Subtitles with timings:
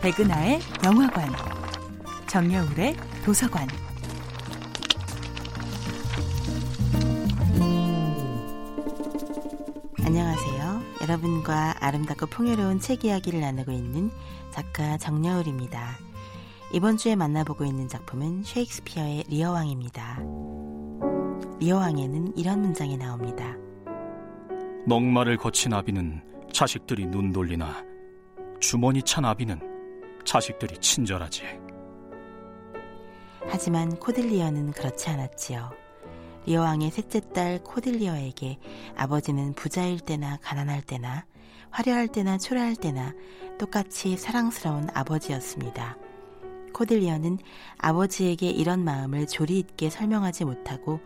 [0.00, 1.28] 백은하의 영화관,
[2.28, 3.66] 정여울의 도서관.
[10.04, 10.80] 안녕하세요.
[11.02, 14.12] 여러분과 아름답고 풍요로운 책 이야기를 나누고 있는
[14.52, 15.98] 작가 정여울입니다.
[16.72, 20.20] 이번 주에 만나보고 있는 작품은 셰익스피어의 리어왕입니다.
[21.58, 23.56] 리어왕에는 이런 문장이 나옵니다.
[24.86, 27.84] 목마를 거친 아비는 자식들이 눈 돌리나
[28.60, 29.77] 주머니 찬 아비는
[30.28, 31.42] 자식들이 친절하지.
[33.48, 35.70] 하지만 코딜리어는 그렇지 않았지요.
[36.44, 38.58] 리어 왕의 셋째 딸 코딜리어에게
[38.94, 41.24] 아버지는 부자일 때나 가난할 때나
[41.70, 43.14] 화려할 때나 초라할 때나
[43.58, 45.96] 똑같이 사랑스러운 아버지였습니다.
[46.74, 47.38] 코딜리어는
[47.78, 51.00] 아버지에게 이런 마음을 조리 있게 설명하지 못하고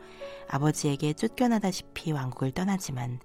[0.49, 3.21] 아버지에게 쫓겨나다시피 왕국을 떠나지만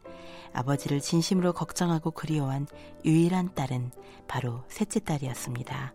[0.57, 2.67] 아버지를 진심으로 걱정하고 그리워한
[3.05, 3.91] 유일한 딸은
[4.27, 5.93] 바로 셋째 딸이었습니다.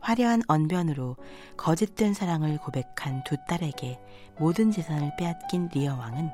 [0.00, 1.16] 화려한 언변으로
[1.56, 3.98] 거짓된 사랑을 고백한 두 딸에게
[4.38, 6.30] 모든 재산을 빼앗긴 리어 왕은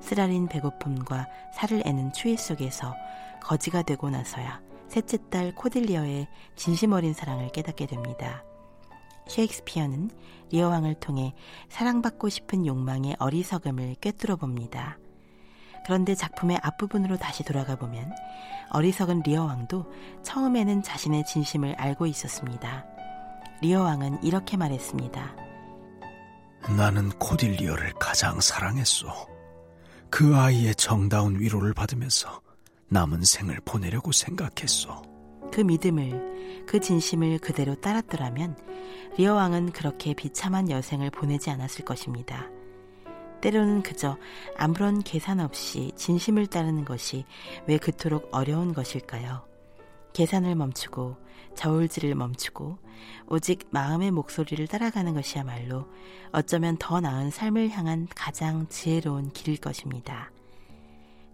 [0.00, 2.94] 쓰라린 배고픔과 살을 애는 추위 속에서
[3.42, 8.44] 거지가 되고 나서야 셋째 딸 코딜리어의 진심 어린 사랑을 깨닫게 됩니다.
[9.26, 10.10] 셰익스피어는
[10.50, 11.34] 리어 왕을 통해
[11.68, 14.98] 사랑받고 싶은 욕망의 어리석음을 꿰뚫어 봅니다.
[15.84, 18.12] 그런데 작품의 앞부분으로 다시 돌아가 보면
[18.70, 19.86] 어리석은 리어 왕도
[20.22, 22.86] 처음에는 자신의 진심을 알고 있었습니다.
[23.62, 25.36] 리어 왕은 이렇게 말했습니다.
[26.76, 29.08] 나는 코딜리어를 가장 사랑했소.
[30.10, 32.40] 그 아이의 정다운 위로를 받으면서
[32.88, 35.02] 남은 생을 보내려고 생각했소.
[35.52, 38.56] 그 믿음을, 그 진심을 그대로 따랐더라면
[39.16, 42.46] 리어 왕은 그렇게 비참한 여생을 보내지 않았을 것입니다.
[43.40, 44.16] 때로는 그저
[44.56, 47.24] 아무런 계산 없이 진심을 따르는 것이
[47.66, 49.46] 왜 그토록 어려운 것일까요?
[50.12, 51.16] 계산을 멈추고
[51.54, 52.78] 저울질을 멈추고
[53.28, 55.86] 오직 마음의 목소리를 따라가는 것이야말로
[56.32, 60.30] 어쩌면 더 나은 삶을 향한 가장 지혜로운 길일 것입니다.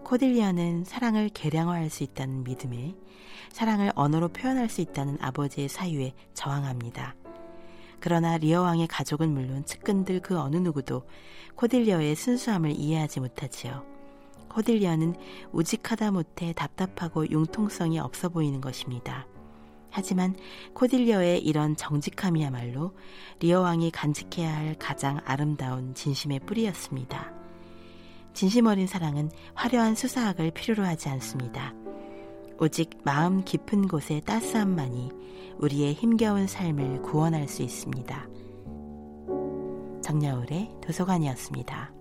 [0.05, 2.95] 코딜리아는 사랑을 계량화할 수 있다는 믿음에
[3.51, 7.15] 사랑을 언어로 표현할 수 있다는 아버지의 사유에 저항합니다.
[8.01, 11.03] 그러나 리어 왕의 가족은 물론 측근들 그 어느 누구도
[11.57, 13.85] 코딜리어의 순수함을 이해하지 못하지요.
[14.49, 15.17] 코딜리어는
[15.53, 19.27] 우직하다 못해 답답하고 융통성이 없어 보이는 것입니다.
[19.91, 20.35] 하지만
[20.75, 22.95] 코딜리어의 이런 정직함이야말로
[23.41, 27.33] 리어 왕이 간직해야 할 가장 아름다운 진심의 뿌리였습니다.
[28.35, 31.73] 진심 어린 사랑은 화려한 수사학을 필요로 하지 않습니다.
[32.59, 35.11] 오직 마음 깊은 곳의 따스함만이
[35.59, 38.29] 우리의 힘겨운 삶을 구원할 수 있습니다.
[40.03, 41.93] 정야울의 도서관이었습니다.